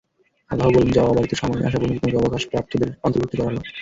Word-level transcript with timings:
আল্লাহ 0.49 0.67
বললেন, 0.67 0.91
যাও 0.91 1.07
অবধারিত 1.07 1.33
সময় 1.33 1.61
আসা 1.67 1.77
পর্যন্ত 1.79 1.99
তোমাকে 2.01 2.19
অবকাশ 2.21 2.43
প্রাপ্তদের 2.51 2.89
অন্তর্ভুক্ত 3.03 3.33
করা 3.35 3.47
হলো। 3.49 3.61